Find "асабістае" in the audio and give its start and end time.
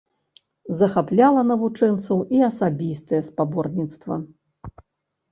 2.47-3.19